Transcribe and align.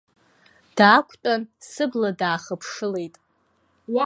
Даақәтәан, 0.75 1.41
сыбла 1.69 2.09
даахыԥшылеит. 2.19 3.15